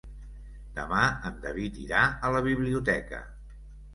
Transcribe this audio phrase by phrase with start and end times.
[0.77, 3.21] Demà en David irà a la biblioteca.